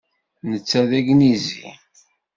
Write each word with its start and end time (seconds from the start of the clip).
Netta 0.49 0.81
d 0.89 0.91
agnizi. 0.99 1.67